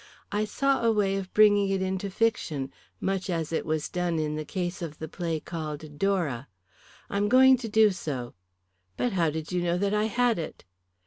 I 0.31 0.45
saw 0.45 0.83
a 0.83 0.91
way 0.91 1.15
of 1.15 1.31
bringing 1.31 1.69
it 1.69 1.83
into 1.83 2.09
fiction, 2.09 2.73
much 2.99 3.29
as 3.29 3.53
it 3.53 3.67
was 3.67 3.87
done 3.87 4.17
in 4.17 4.35
the 4.35 4.43
case 4.43 4.81
of 4.81 4.97
the 4.97 5.07
play 5.07 5.39
called 5.39 5.99
'Dora.' 5.99 6.47
I 7.07 7.17
am 7.17 7.29
going 7.29 7.55
to 7.57 7.69
do 7.69 7.91
so." 7.91 8.33
"But 8.97 9.13
how 9.13 9.29
did 9.29 9.51
you 9.51 9.61
know 9.61 9.77
that 9.77 9.93
I 9.93 10.05
had 10.05 10.39
it?" 10.39 10.63